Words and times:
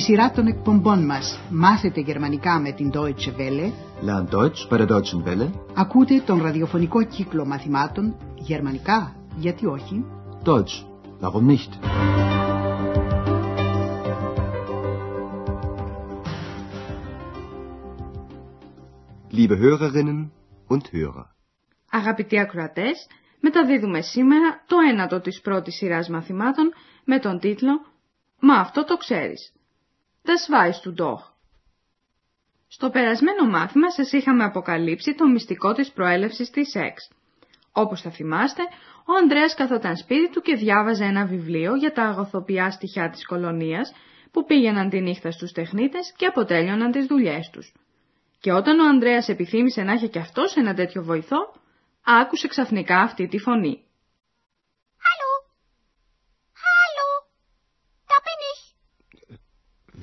σειρά 0.00 0.30
των 0.30 0.46
εκπομπών 0.46 1.04
μας 1.04 1.40
«Μάθετε 1.50 2.00
γερμανικά 2.00 2.60
με 2.60 2.72
την 2.72 2.90
Deutsche 2.94 3.32
Welle» 3.38 3.72
Lern 4.06 4.34
Deutsch 4.34 4.68
bei 4.70 4.78
der 4.78 4.86
Deutschen 4.86 5.22
Welle. 5.24 5.50
ακούτε 5.74 6.22
τον 6.26 6.42
ραδιοφωνικό 6.42 7.04
κύκλο 7.04 7.44
μαθημάτων 7.46 8.16
«Γερμανικά, 8.34 9.16
γιατί 9.36 9.66
όχι» 9.66 10.04
Deutsch. 10.44 10.84
Warum 11.20 11.46
nicht? 11.46 11.70
Liebe 19.32 19.56
Hörerinnen 19.58 20.30
und 20.68 20.82
Hörer. 20.92 21.24
Αγαπητοί 21.90 22.38
ακροατές, 22.38 23.06
μεταδίδουμε 23.40 24.00
σήμερα 24.00 24.64
το 24.66 24.76
ένατο 24.90 25.20
της 25.20 25.40
πρώτης 25.40 25.74
σειράς 25.74 26.08
μαθημάτων 26.08 26.72
με 27.04 27.18
τον 27.18 27.38
τίτλο 27.38 27.72
«Μα 28.40 28.54
αυτό 28.54 28.84
το 28.84 28.96
ξέρεις». 28.96 29.52
Das 30.24 30.48
weißt 30.50 30.84
du 30.84 30.92
doch. 30.92 31.30
Στο 32.68 32.90
περασμένο 32.90 33.46
μάθημα 33.46 33.90
σας 33.90 34.12
είχαμε 34.12 34.44
αποκαλύψει 34.44 35.14
το 35.14 35.28
μυστικό 35.28 35.72
της 35.72 35.92
προέλευσης 35.92 36.50
της 36.50 36.70
σεξ. 36.70 37.10
Όπως 37.72 38.00
θα 38.00 38.10
θυμάστε, 38.10 38.62
ο 39.04 39.12
Ανδρέας 39.22 39.54
καθόταν 39.54 39.96
σπίτι 39.96 40.30
του 40.30 40.40
και 40.40 40.54
διάβαζε 40.54 41.04
ένα 41.04 41.26
βιβλίο 41.26 41.74
για 41.74 41.92
τα 41.92 42.02
αγωθοποιά 42.02 42.70
στοιχεία 42.70 43.10
της 43.10 43.26
κολονίας 43.26 43.92
που 44.30 44.44
πήγαιναν 44.44 44.88
τη 44.88 45.00
νύχτα 45.00 45.30
στους 45.30 45.52
τεχνίτες 45.52 46.12
και 46.16 46.26
αποτέλειωναν 46.26 46.90
τις 46.90 47.06
δουλειές 47.06 47.50
τους. 47.52 47.72
Και 48.40 48.52
όταν 48.52 48.78
ο 48.80 48.88
Ανδρέας 48.88 49.28
επιθύμησε 49.28 49.82
να 49.82 49.92
έχει 49.92 50.08
και 50.08 50.18
αυτός 50.18 50.56
ένα 50.56 50.74
τέτοιο 50.74 51.02
βοηθό, 51.02 51.54
άκουσε 52.04 52.48
ξαφνικά 52.48 52.98
αυτή 53.00 53.26
τη 53.28 53.38
φωνή. 53.38 53.84
Hallo? 55.06 55.32
Hallo? 56.66 57.08
Da 58.10 58.16
bin 58.26 58.40
ich. 58.52 58.60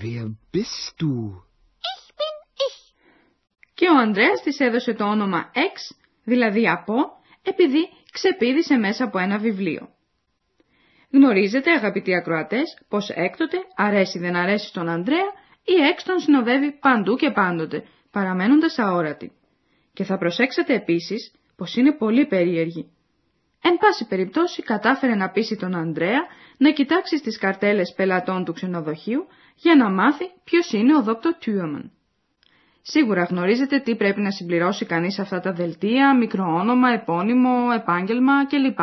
Wer 0.08 0.27
bist 0.53 1.02
du? 1.02 1.13
Ich 1.94 2.05
bin 2.19 2.36
ich. 2.67 2.94
Και 3.73 3.88
ο 3.89 3.97
Ανδρέας 3.97 4.41
της 4.41 4.59
έδωσε 4.59 4.94
το 4.94 5.03
όνομα 5.03 5.52
X, 5.53 5.95
δηλαδή 6.23 6.69
από, 6.69 6.94
επειδή 7.41 7.89
ξεπήδησε 8.11 8.78
μέσα 8.78 9.03
από 9.03 9.17
ένα 9.17 9.38
βιβλίο. 9.38 9.89
Γνωρίζετε 11.11 11.72
αγαπητοί 11.72 12.16
ακροατές 12.16 12.78
πως 12.88 13.09
έκτοτε, 13.09 13.58
αρέσει 13.75 14.19
δεν 14.19 14.35
αρέσει 14.35 14.67
στον 14.67 14.89
Ανδρέα, 14.89 15.28
η 15.63 15.73
X 15.97 16.02
τον 16.05 16.19
συνοδεύει 16.19 16.72
παντού 16.72 17.16
και 17.16 17.31
πάντοτε, 17.31 17.83
παραμένοντας 18.11 18.80
αόρατη. 18.80 19.31
Και 19.94 20.03
θα 20.03 20.17
προσέξετε 20.17 20.73
επίσης 20.73 21.31
πως 21.55 21.75
είναι 21.75 21.91
πολύ 21.91 22.25
περίεργη. 22.25 22.91
Εν 23.61 23.78
πάση 23.78 24.08
περιπτώσει 24.08 24.61
κατάφερε 24.61 25.16
να 25.16 25.30
πείσει 25.30 25.55
τον 25.55 25.75
Ανδρέα 25.75 26.22
να 26.58 26.72
κοιτάξει 26.72 27.17
στις 27.17 27.38
καρτέλες 27.38 27.94
πελατών 27.95 28.45
του 28.45 28.53
ξενοδοχείου 28.53 29.28
για 29.58 29.75
να 29.75 29.89
μάθει 29.89 30.25
ποιος 30.44 30.72
είναι 30.72 30.95
ο 30.97 31.02
Δόκτωρ 31.03 31.33
Τιούμαν. 31.33 31.91
Σίγουρα 32.81 33.23
γνωρίζετε 33.23 33.80
τι 33.80 33.95
πρέπει 33.95 34.22
να 34.22 34.31
συμπληρώσει 34.31 34.86
κανείς 34.86 35.13
σε 35.13 35.22
αυτά 35.22 35.39
τα 35.39 35.53
δελτία, 35.53 36.17
μικροόνομα, 36.17 36.89
επώνυμο, 36.94 37.67
επάγγελμα 37.75 38.45
κλπ. 38.47 38.80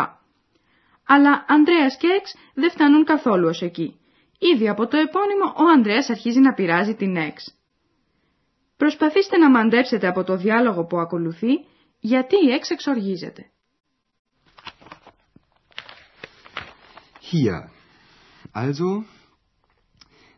Αλλά 1.06 1.44
Ανδρέας 1.48 1.96
και 1.96 2.06
Εξ 2.20 2.34
δεν 2.54 2.70
φτάνουν 2.70 3.04
καθόλου 3.04 3.48
ως 3.48 3.62
εκεί. 3.62 3.98
Ήδη 4.38 4.68
από 4.68 4.86
το 4.86 4.96
επώνυμο 4.96 5.44
ο 5.56 5.70
Ανδρέας 5.74 6.10
αρχίζει 6.10 6.40
να 6.40 6.52
πειράζει 6.54 6.94
την 6.94 7.16
Εξ. 7.16 7.54
Προσπαθήστε 8.76 9.36
να 9.38 9.50
μαντέψετε 9.50 10.06
από 10.06 10.24
το 10.24 10.36
διάλογο 10.36 10.84
που 10.84 10.98
ακολουθεί 10.98 11.52
γιατί 12.00 12.36
η 12.46 12.50
Εξ 12.52 12.70
εξοργίζεται. 12.70 13.48
Hier. 17.30 17.60
Also, 18.54 19.04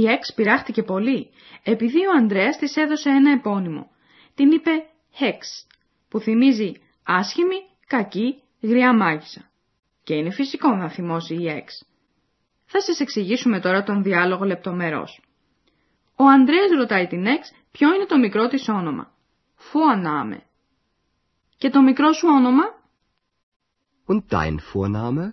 Η 0.00 0.08
Εξ 0.08 0.34
πειράχτηκε 0.34 0.82
πολύ, 0.82 1.30
επειδή 1.62 2.06
ο 2.06 2.10
Ανδρέας 2.18 2.56
της 2.56 2.76
έδωσε 2.76 3.08
ένα 3.10 3.30
επώνυμο. 3.32 3.90
Την 4.34 4.50
είπε 4.50 4.70
Hex, 5.20 5.38
που 6.08 6.18
θυμίζει 6.20 6.72
άσχημη, 7.02 7.56
κακή, 7.86 8.42
γριά 8.60 8.96
μάγισσα. 8.96 9.50
Και 10.02 10.14
είναι 10.14 10.30
φυσικό 10.30 10.74
να 10.74 10.90
θυμώσει 10.90 11.34
η 11.34 11.48
Εξ. 11.48 11.86
Θα 12.64 12.80
σας 12.80 13.00
εξηγήσουμε 13.00 13.60
τώρα 13.60 13.82
τον 13.82 14.02
διάλογο 14.02 14.44
λεπτομερώς. 14.44 15.22
Ο 16.16 16.24
Ανδρέας 16.24 16.70
ρωτάει 16.70 17.06
την 17.06 17.26
Εξ 17.26 17.52
ποιο 17.72 17.94
είναι 17.94 18.06
το 18.06 18.18
μικρό 18.18 18.48
της 18.48 18.68
όνομα. 18.68 19.12
Vorname. 19.72 20.38
Και 21.56 21.70
το 21.70 21.82
μικρό 21.82 22.12
σου 22.12 22.28
όνομα, 22.30 22.64
Und 24.06 24.22
dein 24.30 24.56
Vorname? 24.72 25.32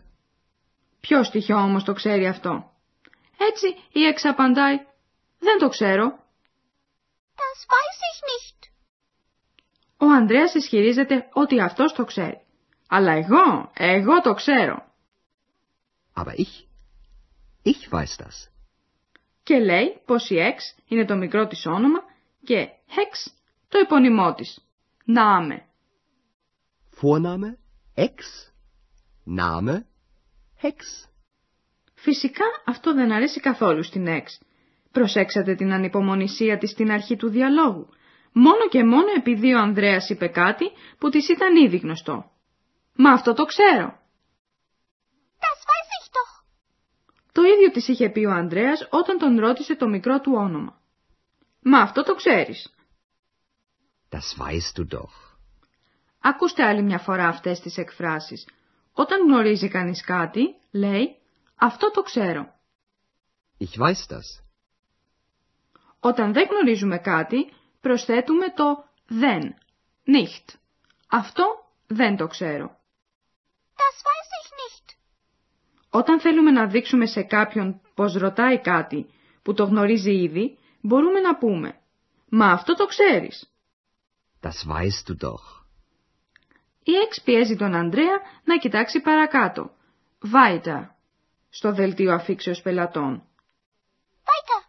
ποιο 1.00 1.24
στοιχείο 1.24 1.58
όμως 1.58 1.84
το 1.84 1.94
ξέρει 1.94 2.28
αυτό; 2.28 2.73
Έτσι 3.38 3.68
η 3.92 4.06
Εξ 4.06 4.26
απαντάει, 4.26 4.78
δεν 5.40 5.58
το 5.60 5.70
ξέρω. 5.70 6.22
Das 7.36 7.60
weiß 7.74 8.00
ich 8.12 8.20
nicht. 8.32 8.72
Ο 9.98 10.06
Ανδρέας 10.06 10.54
ισχυρίζεται 10.54 11.30
ότι 11.34 11.62
αυτός 11.62 11.94
το 11.94 12.06
ξέρει. 12.06 12.42
Αλλά 12.88 13.12
εγώ, 13.12 13.72
εγώ 13.74 14.22
το 14.22 14.34
ξέρω. 14.34 14.92
Aber 16.16 16.36
ich, 16.36 16.68
ich 17.64 17.90
weiß 17.92 18.24
das. 18.24 18.50
Και 19.44 19.60
λέει 19.60 20.02
πως 20.06 20.30
η 20.30 20.40
Εξ 20.40 20.76
είναι 20.88 21.06
το 21.06 21.16
μικρό 21.16 21.48
της 21.48 21.66
όνομα 21.66 22.00
και 22.44 22.68
Hex 22.88 23.32
το 23.68 23.78
επωνυμό 23.78 24.34
της. 24.34 24.68
Νάμε. 25.06 25.66
Vorname; 27.02 27.58
Ex, 27.96 28.18
Name; 29.26 29.84
Hex; 30.62 30.78
Φυσικά 32.04 32.46
αυτό 32.66 32.94
δεν 32.94 33.12
αρέσει 33.12 33.40
καθόλου 33.40 33.84
στην 33.84 34.08
Εξ. 34.08 34.40
Προσέξατε 34.92 35.56
την 35.56 35.74
ανυπομονησία 35.74 36.58
της 36.58 36.70
στην 36.70 36.92
αρχή 36.92 37.16
του 37.16 37.30
διαλόγου. 37.30 37.90
Μόνο 38.32 38.68
και 38.70 38.84
μόνο 38.84 39.08
επειδή 39.18 39.54
ο 39.54 39.60
Ανδρέας 39.60 40.10
είπε 40.10 40.28
κάτι 40.28 40.72
που 40.98 41.10
της 41.10 41.30
ήταν 41.30 41.56
ήδη 41.56 41.78
γνωστό. 41.78 42.32
Μα 42.96 43.12
αυτό 43.12 43.34
το 43.34 43.46
ξέρω. 43.46 44.00
Das 45.44 45.60
weiß 45.70 45.90
ich 45.98 46.08
doch. 46.16 46.44
Το 47.32 47.42
ίδιο 47.42 47.72
της 47.72 47.88
είχε 47.88 48.10
πει 48.10 48.26
ο 48.26 48.32
Ανδρέας 48.32 48.88
όταν 48.90 49.18
τον 49.18 49.40
ρώτησε 49.40 49.76
το 49.76 49.88
μικρό 49.88 50.20
του 50.20 50.32
όνομα. 50.36 50.82
Μα 51.62 51.80
αυτό 51.80 52.04
το 52.04 52.16
ξέρεις. 52.16 52.74
Das 54.10 54.46
weißt 54.46 54.80
du 54.80 54.98
doch. 54.98 55.38
Ακούστε 56.22 56.64
άλλη 56.64 56.82
μια 56.82 57.00
φορά 57.00 57.28
αυτές 57.28 57.60
τις 57.60 57.78
εκφράσεις. 57.78 58.48
Όταν 58.94 59.20
γνωρίζει 59.28 59.68
κανείς 59.68 60.04
κάτι, 60.04 60.56
λέει 60.72 61.18
«αυτό 61.56 61.92
το 61.92 62.02
ξέρω». 62.02 62.54
Ich 63.60 63.80
weiß 63.80 64.14
das. 64.14 64.44
Όταν 66.00 66.34
δεν 66.34 66.48
γνωρίζουμε 66.50 66.98
κάτι, 66.98 67.54
προσθέτουμε 67.82 68.54
το 68.56 68.86
«δεν», 69.08 69.56
«nicht». 70.06 70.56
Αυτό 71.10 71.44
δεν 71.88 72.18
το 72.18 72.28
ξέρω. 72.28 72.68
Das 73.76 73.98
weiß 74.08 74.30
ich 74.40 74.50
nicht. 74.62 74.98
Όταν 75.90 76.20
θέλουμε 76.20 76.52
να 76.52 76.68
δείξουμε 76.68 77.06
σε 77.06 77.22
κάποιον 77.22 77.82
πως 77.94 78.14
ρωτάει 78.14 78.62
κάτι 78.62 79.06
που 79.42 79.54
το 79.54 79.64
γνωρίζει 79.64 80.12
ήδη, 80.12 80.58
μπορούμε 80.82 81.20
να 81.20 81.38
πούμε 81.38 81.80
«Μα 82.30 82.52
αυτό 82.52 82.76
το 82.76 82.86
ξέρεις». 82.86 83.48
Das 84.42 84.68
weißt 84.68 85.08
du 85.08 85.16
doch. 85.26 85.64
Η 86.84 86.96
Εξ 87.06 87.22
πιέζει 87.22 87.56
τον 87.56 87.74
Ανδρέα 87.76 88.22
να 88.44 88.58
κοιτάξει 88.58 89.02
παρακάτω. 89.02 89.72
Weiter. 90.34 90.88
Στο 91.56 91.74
δελτίο 91.74 92.14
αφήξεως 92.14 92.62
πελατών. 92.62 93.24
Weiter. 94.26 94.64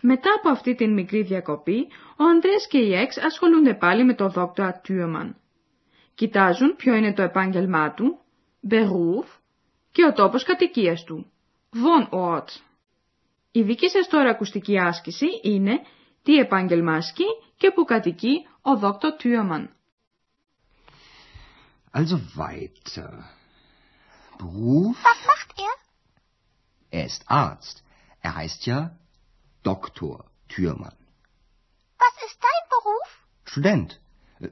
Μετά 0.00 0.30
από 0.38 0.48
αυτή 0.48 0.74
την 0.74 0.92
μικρή 0.92 1.22
διακοπή, 1.22 1.86
ο 2.16 2.24
Ανδρέας 2.24 2.66
και 2.66 2.78
η 2.78 2.94
Εξ 2.94 3.16
ασχολούνται 3.18 3.74
πάλι 3.74 4.04
με 4.04 4.14
το 4.14 4.28
δόκτωρα 4.28 4.80
Τιούμαν. 4.80 5.36
Κοιτάζουν 6.14 6.76
ποιο 6.76 6.94
είναι 6.94 7.12
το 7.12 7.22
επάγγελμά 7.22 7.94
του, 7.94 8.18
Beruf, 8.70 9.26
και 9.92 10.04
ο 10.04 10.12
τόπος 10.12 10.44
κατοικίας 10.44 11.04
του, 11.04 11.32
Wohnort. 11.72 12.46
Η 13.50 13.62
δική 13.62 13.88
σας 13.88 14.08
τώρα 14.08 14.30
ακουστική 14.30 14.78
άσκηση 14.78 15.26
είναι 15.42 15.80
τι 16.22 16.36
επάγγελμα 16.36 16.94
ασκεί 16.94 17.26
και 17.56 17.70
που 17.70 17.84
κατοικεί 17.84 18.46
ο 18.62 18.76
δόκτωρ 18.76 19.12
Τιούμαν. 19.12 19.70
Also 21.92 22.18
weiter. 22.36 23.12
Beruf? 24.38 24.85
Was 25.02 25.26
macht 25.26 25.54
er? 25.58 26.98
Er 26.98 27.06
ist 27.06 27.30
Arzt. 27.30 27.82
Er 28.20 28.34
heißt 28.34 28.66
ja 28.66 28.96
Doktor. 29.62 30.30
Türmann. 30.48 30.96
Was 31.98 32.14
ist 32.26 32.38
dein 32.40 32.68
Beruf? 32.70 33.08
Student 33.44 34.00
äh, 34.40 34.48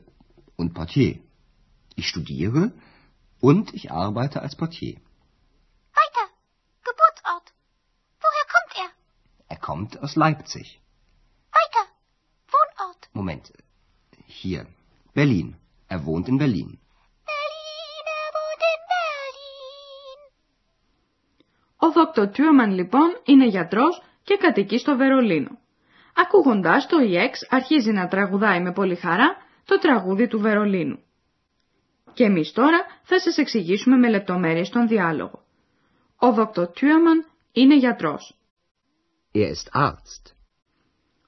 und 0.56 0.74
Portier. 0.74 1.20
Ich 1.94 2.08
studiere 2.08 2.72
und 3.40 3.72
ich 3.74 3.92
arbeite 3.92 4.42
als 4.42 4.56
Portier. 4.56 4.96
Weiter. 6.00 6.26
Geburtsort. 6.82 7.52
Woher 8.20 8.46
kommt 8.54 8.78
er? 8.84 8.90
Er 9.48 9.56
kommt 9.56 10.02
aus 10.02 10.16
Leipzig. 10.16 10.80
Weiter. 11.52 11.88
Wohnort. 12.48 13.08
Moment. 13.12 13.52
Hier. 14.26 14.66
Berlin. 15.12 15.56
Er 15.88 16.04
wohnt 16.04 16.28
in 16.28 16.38
Berlin. 16.38 16.70
Berlin, 16.70 16.80
Δόκτωρ 21.94 22.28
Τιούμαν 22.28 22.70
λοιπόν 22.70 23.20
είναι 23.24 23.46
γιατρός 23.46 24.02
και 24.22 24.36
κατοικεί 24.36 24.78
στο 24.78 24.96
Βερολίνο. 24.96 25.58
Ακούγοντας 26.14 26.86
το 26.86 26.96
EX 27.00 27.32
αρχίζει 27.48 27.92
να 27.92 28.08
τραγουδάει 28.08 28.60
με 28.60 28.72
πολύ 28.72 28.94
χαρά 28.94 29.36
το 29.64 29.78
τραγούδι 29.78 30.26
του 30.28 30.40
Βερολίνου. 30.40 30.98
Και 32.12 32.24
εμείς 32.24 32.52
τώρα 32.52 32.78
θα 33.02 33.20
σας 33.20 33.36
εξηγήσουμε 33.36 33.96
με 33.96 34.08
λεπτομέρειες 34.08 34.68
τον 34.68 34.88
διάλογο. 34.88 35.42
Ο 36.18 36.32
Δόκτωρ 36.32 36.66
Τιούμαν 36.66 37.26
είναι 37.52 37.76
γιατρός. 37.76 38.38
Er 39.34 39.52
ist 39.52 39.80
Arzt. 39.80 40.32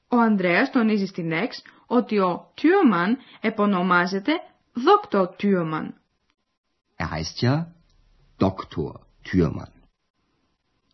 Ο 0.08 0.16
Ανδρέας 0.16 0.70
τονίζει 0.70 1.06
στην 1.06 1.30
EX 1.32 1.50
ότι 1.86 2.18
ο 2.18 2.52
Τιούμαν 2.54 3.18
επωνομάζεται 3.40 4.32
Δόκτωρ 4.72 5.28
Τιούμαν. 5.36 5.94
Er 6.98 7.10
heißt 7.10 7.40
ja 7.42 7.66
Doktor 8.38 9.06
Türmann. 9.28 9.75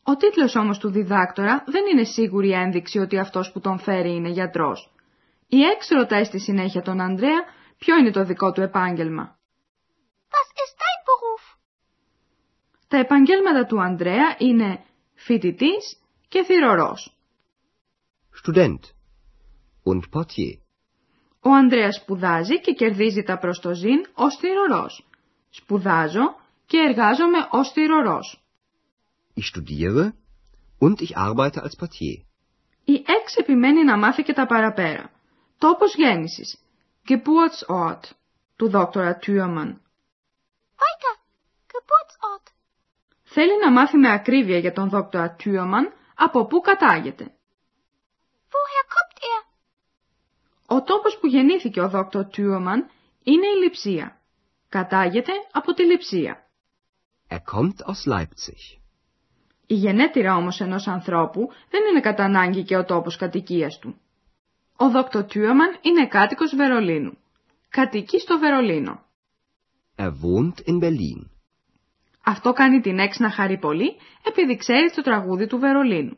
Ο 0.04 0.16
τίτλος 0.16 0.54
όμως 0.54 0.78
του 0.78 0.90
διδάκτορα 0.90 1.64
δεν 1.66 1.82
είναι 1.92 2.04
σίγουρη 2.04 2.50
ένδειξη 2.50 2.98
ότι 2.98 3.18
αυτός 3.18 3.52
που 3.52 3.60
τον 3.60 3.78
φέρει 3.78 4.14
είναι 4.14 4.28
γιατρός. 4.28 4.92
Η 5.46 5.62
Εξ 5.62 5.88
ρωτάει 5.88 6.24
στη 6.24 6.38
συνέχεια 6.40 6.82
τον 6.82 7.00
Ανδρέα 7.00 7.44
ποιο 7.78 7.96
είναι 7.96 8.10
το 8.10 8.24
δικό 8.24 8.52
του 8.52 8.60
επάγγελμα; 8.60 9.38
Was 10.30 10.48
ist 10.62 10.76
dein 10.82 11.00
Beruf? 11.06 11.58
Τα 12.88 12.96
επαγγέλματα 12.96 13.66
του 13.66 13.80
Ανδρέα 13.80 14.36
είναι 14.38 14.84
φοιτητής 15.14 15.96
και 16.28 16.42
θυρωρός. 16.42 17.16
Student 18.42 18.80
und 19.84 20.00
Portier. 20.12 20.56
Ο 21.40 21.50
Ανδρέας 21.50 21.96
σπουδάζει 21.96 22.60
και 22.60 22.72
κερδίζει 22.72 23.22
τα 23.22 23.38
προστοζήν 23.38 24.06
ως 24.14 24.36
θυρωρός. 24.36 25.06
Σπουδάζω 25.50 26.36
και 26.66 26.78
εργάζομαι 26.78 27.38
ως 27.50 27.72
θυρωρός. 27.72 28.41
Ich 29.34 29.46
studiere 29.46 30.12
und 30.78 31.00
ich 31.00 31.16
arbeite 31.16 31.62
als 31.62 31.76
Portier. 31.76 32.24
Η 32.84 32.92
Εξ 32.94 33.36
επιμένει 33.36 33.84
να 33.84 33.96
μάθει 33.96 34.22
και 34.22 34.32
τα 34.32 34.46
παραπέρα. 34.46 35.10
Τόπος 35.58 35.94
γέννησης. 35.94 36.58
Geburtsort 37.08 38.00
του 38.56 38.68
δόκτωρα 38.68 39.16
Τιούμαν. 39.16 39.80
Weiter. 40.76 41.16
Geburtsort. 41.72 42.52
Θέλει 43.22 43.58
να 43.64 43.72
μάθει 43.72 43.96
με 43.96 44.12
ακρίβεια 44.12 44.58
για 44.58 44.72
τον 44.72 44.88
δόκτωρα 44.88 45.30
Τιούμαν 45.30 45.92
από 46.14 46.46
πού 46.46 46.60
κατάγεται. 46.60 47.24
Woher 48.52 48.86
kommt 48.94 49.18
er? 49.18 49.46
Ο 50.66 50.82
τόπος 50.82 51.18
που 51.18 51.26
γεννήθηκε 51.26 51.80
ο 51.80 51.88
δόκτωρ 51.88 52.24
Τιούμαν 52.24 52.90
είναι 53.22 53.46
η 53.46 53.62
Λιψία. 53.62 54.20
Κατάγεται 54.68 55.32
από 55.52 55.74
τη 55.74 55.84
Λιψία. 55.84 56.46
Er 57.28 57.38
kommt 57.54 57.86
aus 57.86 58.06
Leipzig. 58.12 58.81
Η 59.66 59.74
γενέτειρα 59.74 60.36
όμως 60.36 60.60
ενός 60.60 60.86
ανθρώπου 60.86 61.48
δεν 61.70 61.80
είναι 61.90 62.00
κατά 62.00 62.24
ανάγκη 62.24 62.62
και 62.62 62.76
ο 62.76 62.84
τόπος 62.84 63.16
κατοικίας 63.16 63.78
του. 63.78 64.00
Ο 64.76 64.90
δόκτωρ 64.90 65.24
Τιούμαν 65.24 65.78
είναι 65.80 66.06
κάτοικος 66.06 66.54
Βερολίνου. 66.56 67.18
Κατοικεί 67.68 68.18
στο 68.18 68.38
Βερολίνο. 68.38 69.02
Er 69.96 70.12
wohnt 70.22 70.70
in 70.70 70.78
Berlin. 70.82 71.26
Αυτό 72.24 72.52
κάνει 72.52 72.80
την 72.80 72.98
Εξ 72.98 73.18
να 73.18 73.30
χαρεί 73.30 73.58
πολύ 73.58 73.96
επειδή 74.22 74.56
ξέρει 74.56 74.90
το 74.90 75.02
τραγούδι 75.02 75.46
του 75.46 75.58
Βερολίνου. 75.58 76.16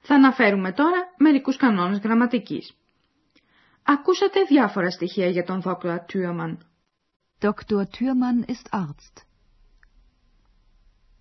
Θα 0.00 0.14
αναφέρουμε 0.14 0.72
τώρα 0.72 1.03
μερικούς 1.24 1.56
κανόνες 1.56 1.98
γραμματικής. 1.98 2.72
Ακούσατε 3.82 4.42
διάφορα 4.48 4.90
στοιχεία 4.90 5.28
για 5.28 5.44
τον 5.44 5.60
δόκτωρα 5.60 6.00
Τιούμαν. 6.00 6.58
Dr. 7.40 7.84
Thürmann 7.94 8.38
ist 8.54 8.66
Arzt. 8.70 9.16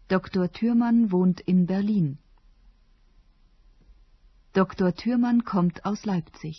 Dr. 0.09 0.45
Thürmann 0.57 1.11
wohnt 1.11 1.39
in 1.51 1.65
Berlin. 1.65 2.07
Dr. 4.59 4.89
Thürmann 4.99 5.39
kommt 5.53 5.77
aus 5.85 6.05
Leipzig. 6.05 6.57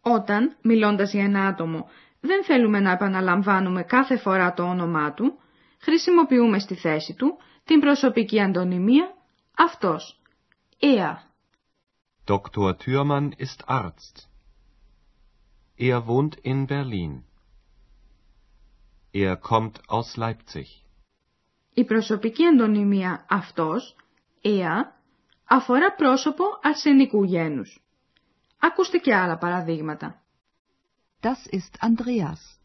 Όταν, 0.00 0.56
μιλώντας 0.62 1.12
για 1.12 1.24
ένα 1.24 1.46
άτομο, 1.46 1.88
δεν 2.20 2.44
θέλουμε 2.44 2.80
να 2.80 2.90
επαναλαμβάνουμε 2.90 3.82
κάθε 3.82 4.16
φορά 4.16 4.54
το 4.54 4.62
όνομά 4.62 5.12
του, 5.12 5.38
χρησιμοποιούμε 5.78 6.58
στη 6.58 6.74
θέση 6.74 7.14
του 7.14 7.38
την 7.64 7.80
προσωπική 7.80 8.40
αντωνυμία 8.40 9.14
αυτός. 9.56 10.20
Er. 10.80 11.29
Dr. 12.29 12.77
Thürmann 12.77 13.31
ist 13.33 13.69
Arzt. 13.69 14.29
Er 15.77 16.07
wohnt 16.07 16.35
in 16.35 16.67
Berlin. 16.67 17.23
Er 19.13 19.37
kommt 19.37 19.89
aus 19.89 20.17
Leipzig. 20.17 20.83
Η 21.73 21.83
προσωπική 21.85 22.45
αντωνυμία 22.45 23.25
αυτός, 23.29 23.95
er, 24.41 24.93
αφορά 25.45 25.93
πρόσωπο 25.93 26.43
αρσενικού 26.61 27.23
γένους. 27.23 27.79
Ακούστε 28.59 28.97
και 28.97 29.15
άλλα 29.15 29.37
παραδείγματα. 29.37 30.21
Das 31.21 31.47
ist 31.51 31.77
Andreas. 31.79 32.59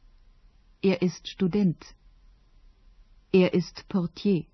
Er 0.82 1.02
ist 1.02 1.26
Student. 1.26 1.94
Er 3.32 3.52
ist 3.52 3.86
Portier. 3.88 4.44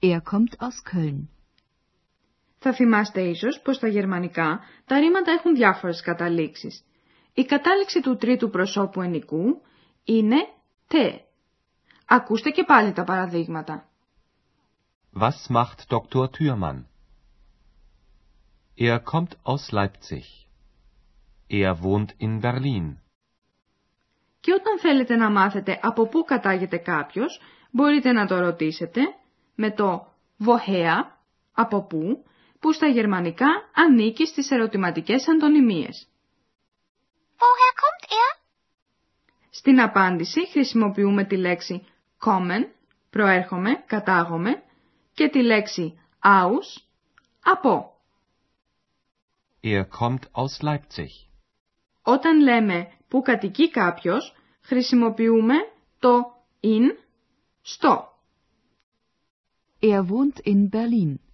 Er 0.00 0.20
kommt 0.20 0.60
aus 0.60 0.82
Köln. 0.84 1.28
Θα 2.59 2.73
θυμάστε 2.73 3.21
ίσως 3.21 3.59
πως 3.59 3.75
στα 3.75 3.87
γερμανικά 3.87 4.59
τα 4.85 4.99
ρήματα 4.99 5.31
έχουν 5.31 5.55
διάφορες 5.55 6.01
καταλήξεις. 6.01 6.83
Η 7.33 7.45
κατάληξη 7.45 8.01
του 8.01 8.17
τρίτου 8.17 8.49
προσώπου 8.49 9.01
ενικού 9.01 9.61
είναι 10.03 10.35
τε. 10.87 11.19
Ακούστε 12.05 12.49
και 12.49 12.63
πάλι 12.63 12.91
τα 12.91 13.03
παραδείγματα. 13.03 13.89
Was 15.19 15.55
macht 15.55 15.87
Dr. 15.89 16.29
Thürmann? 16.37 16.85
Er 18.77 18.99
kommt 18.99 19.33
aus 19.43 19.71
Leipzig. 19.71 20.25
Er 21.47 21.73
wohnt 21.83 22.11
in 22.17 22.39
Berlin. 22.41 22.97
Και 24.39 24.53
όταν 24.53 24.79
θέλετε 24.79 25.15
να 25.15 25.29
μάθετε 25.29 25.79
από 25.81 26.07
πού 26.07 26.23
κατάγεται 26.23 26.77
κάποιος, 26.77 27.41
μπορείτε 27.71 28.11
να 28.11 28.27
το 28.27 28.39
ρωτήσετε 28.39 29.01
με 29.55 29.71
το 29.71 30.07
woher, 30.45 31.03
από 31.53 31.81
πού, 31.83 32.23
που 32.59 32.73
στα 32.73 32.87
γερμανικά 32.87 33.47
ανήκει 33.73 34.25
στις 34.25 34.51
ερωτηματικές 34.51 35.27
αντωνυμίες. 35.27 36.07
Woher 37.37 37.73
kommt 37.81 38.05
er? 38.09 38.39
Στην 39.49 39.81
απάντηση 39.81 40.47
χρησιμοποιούμε 40.49 41.25
τη 41.25 41.37
λέξη 41.37 41.85
kommen, 42.25 42.65
προέρχομαι, 43.09 43.83
κατάγομαι, 43.85 44.63
και 45.13 45.29
τη 45.29 45.41
λέξη 45.43 45.99
aus, 46.23 46.87
από. 47.43 47.93
Er 49.61 49.83
kommt 49.99 50.23
aus 50.31 50.61
Leipzig. 50.61 51.27
Όταν 52.01 52.41
λέμε 52.41 52.91
που 53.07 53.21
κατοικεί 53.21 53.69
κάποιος, 53.69 54.35
χρησιμοποιούμε 54.61 55.55
το 55.99 56.43
in, 56.61 56.97
στο. 57.61 58.13
Er 59.81 60.01
wohnt 60.09 60.45
in 60.45 60.69
Berlin. 60.69 61.28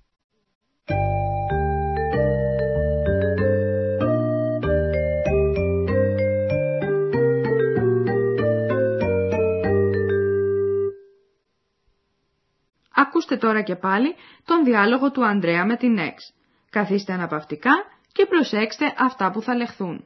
Ακούστε 12.98 13.38
τώρα 13.38 13.62
και 13.62 13.76
πάλι 13.76 14.16
τον 14.46 14.64
διάλογο 14.64 15.12
του 15.12 15.26
Ανδρέα 15.26 15.66
με 15.66 15.78
την 15.78 15.98
Εξ. 15.98 16.34
Καθίστε 16.70 17.14
αναπαυτικά 17.14 17.72
και 18.12 18.26
προσέξτε 18.26 18.94
αυτά 18.98 19.32
που 19.32 19.42
θα 19.42 19.56
λεχθούν. 19.56 20.06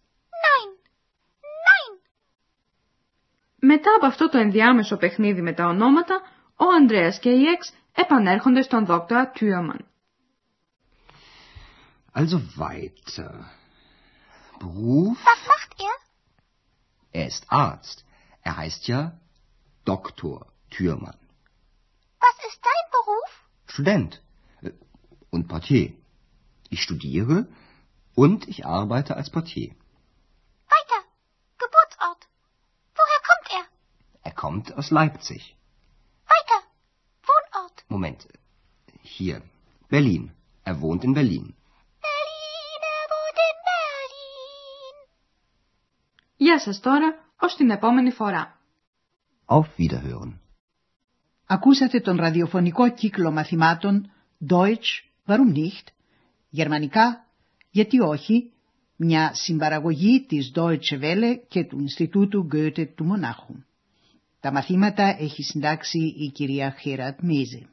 Μετά 3.63 3.95
από 3.95 4.05
αυτό 4.05 4.29
το 4.29 4.37
ενδιάμεσο 4.37 4.97
παιχνίδι 4.97 5.41
με 5.41 5.53
τα 5.53 5.65
ονόματα, 5.65 6.21
ο 6.55 6.65
Ανδρέας 6.79 7.19
και 7.19 7.29
η 7.29 7.43
Εξ 7.45 7.73
επανέρχονται 7.95 8.61
στον 8.61 8.85
δόκτωρα 8.85 9.29
Τιούμαν. 9.29 9.85
Also 12.13 12.41
weiter. 12.57 13.33
Beruf? 14.59 15.17
Was 15.25 15.41
macht 15.53 15.71
er? 15.87 15.95
Er 17.19 17.27
ist 17.27 17.45
Arzt. 17.49 18.05
Er 18.41 18.57
heißt 18.57 18.87
ja 18.87 19.01
Doktor 19.85 20.37
Thürmann. 20.71 21.19
Was 22.19 22.37
ist 22.47 22.59
dein 22.69 22.85
Beruf? 22.97 23.29
Student 23.65 24.21
äh, 24.61 24.71
und 25.29 25.47
Portier. 25.47 25.93
Ich 26.69 26.81
studiere 26.81 27.47
und 28.15 28.47
ich 28.47 28.65
arbeite 28.65 29.15
als 29.15 29.29
Portier. 29.29 29.69
Weiter. 30.75 30.99
Geburtsort. 31.63 32.21
Woher 32.97 33.21
kommt 33.29 33.47
er? 33.57 33.65
Er 34.23 34.33
kommt 34.51 34.67
aus 34.77 34.89
Leipzig. 34.99 35.41
Weiter. 36.33 36.59
Wohnort. 37.29 37.77
Moment. 37.95 38.21
Hier. 39.15 39.37
Berlin. 39.89 40.23
Er 40.69 40.75
wohnt 40.81 41.03
in 41.07 41.13
Berlin. 41.19 41.45
Berlin, 42.07 42.81
er 42.97 43.05
wohnt 43.13 43.39
in 43.49 43.57
Berlin. 43.71 44.95
Γεια 46.35 46.59
σας 46.59 46.79
τώρα, 46.79 47.15
ως 47.39 47.55
την 47.55 47.69
επόμενη 47.69 48.11
φορά. 48.11 48.59
Auf 49.45 49.67
Wiederhören. 49.77 50.39
Ακούσατε 51.45 51.99
τον 51.99 52.17
ραδιοφωνικό 52.17 52.93
κύκλο 52.93 53.31
μαθημάτων 53.31 54.11
Deutsch, 54.49 54.91
warum 55.27 55.53
nicht, 55.55 55.87
γερμανικά, 56.49 57.27
γιατί 57.69 57.99
όχι, 57.99 58.51
μια 58.95 59.31
συμπαραγωγή 59.33 60.25
της 60.25 60.51
Deutsche 60.55 61.01
Welle 61.01 61.35
και 61.47 61.63
του 61.63 61.79
Ινστιτούτου 61.79 62.47
Goethe 62.53 62.87
του 62.95 63.05
Μονάχου. 63.05 63.55
Τα 64.41 64.51
μαθήματα 64.51 65.15
έχει 65.19 65.43
συντάξει 65.43 65.99
η 65.99 66.31
κυρία 66.31 66.75
Χέρατ 66.79 67.19
Μίζε. 67.21 67.69